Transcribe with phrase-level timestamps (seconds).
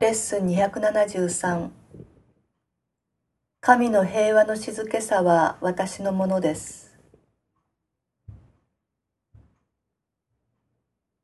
[0.00, 1.68] レッスン273
[3.60, 6.98] 神の平和の静けさは私のものです。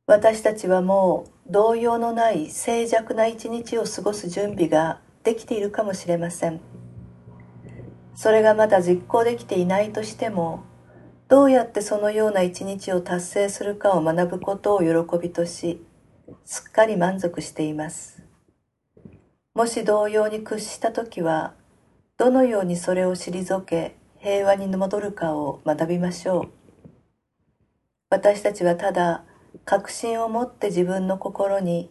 [0.07, 6.61] 私たちはもう動揺のない静寂な一日を過ごす準備ができているかもしれません。
[8.15, 10.65] それがまだ実行できていないとしても
[11.29, 15.83] どうやってそのような一日を達成するかを学ぶことを喜びとし
[16.45, 18.26] すっかり満足しています。
[19.57, 21.55] もし同様に屈した時は
[22.19, 26.49] どのようにそれを退け平和に戻るかを学びましょう。
[28.11, 29.25] 私たちはただ
[29.65, 31.89] 確信を持って自分の心に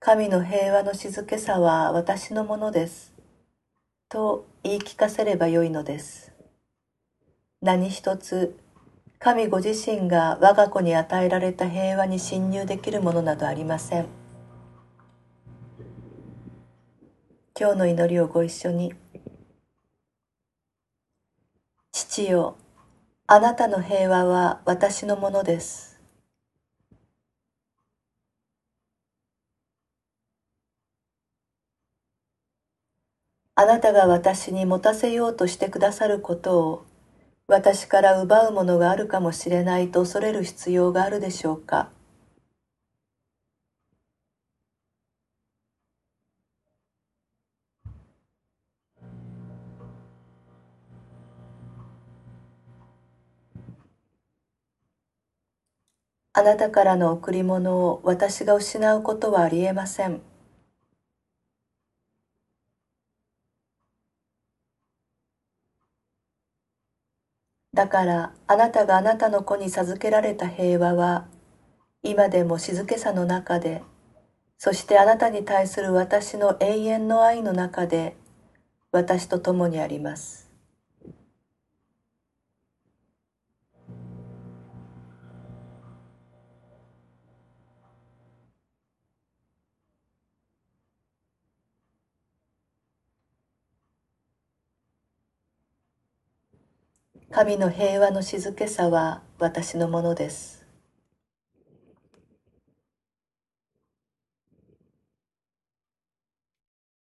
[0.00, 3.14] 神の平和の静けさは私のものです。
[4.08, 6.32] と言い聞かせればよいのです。
[7.62, 8.58] 何一つ
[9.20, 14.27] 神ご自身が我が子に与えられた平和に侵入できるものなどありません。
[17.60, 18.94] 今日の祈りをご一緒に。
[21.90, 22.56] 父よ
[23.26, 26.00] あなたの平和は私のものです。
[33.56, 36.86] あなたが私に持たせようとしてくださることを
[37.48, 41.90] 私から奪うものがあるかもしれないと恐れる必要があるでしょうか。
[56.38, 60.20] あなたからの贈り物を私が失うことはありえません。
[67.74, 71.26] だからあなたがあなたの子に授けられた平和は
[72.04, 73.82] 今でも静けさの中で
[74.58, 78.16] そしてあなたに対する私の永遠の愛の中で
[78.92, 80.47] 私と共にあります
[97.30, 100.66] 神の平和の静けさは私のものです。